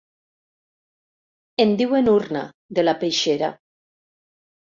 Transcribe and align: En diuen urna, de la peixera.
En 1.65 1.73
diuen 1.81 2.09
urna, 2.15 2.41
de 2.79 2.87
la 2.87 2.97
peixera. 3.05 3.53